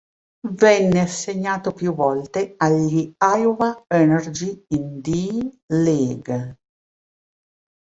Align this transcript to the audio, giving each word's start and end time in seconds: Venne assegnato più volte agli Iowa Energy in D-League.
Venne 0.49 0.99
assegnato 0.99 1.73
più 1.73 1.93
volte 1.93 2.55
agli 2.57 3.13
Iowa 3.19 3.83
Energy 3.87 4.65
in 4.69 4.99
D-League. 4.99 6.57